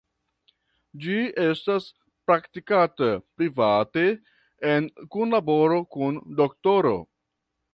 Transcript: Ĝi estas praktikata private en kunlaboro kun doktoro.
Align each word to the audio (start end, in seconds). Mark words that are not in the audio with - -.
Ĝi 1.01 1.17
estas 1.43 1.89
praktikata 2.31 3.09
private 3.41 4.07
en 4.73 4.89
kunlaboro 5.17 5.79
kun 5.99 6.19
doktoro. 6.41 6.97